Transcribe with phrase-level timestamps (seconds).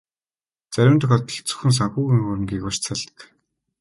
[0.73, 3.19] Зарим тохиолдолд зөвхөн санхүүгийн хөрөнгийг барьцаалдаг.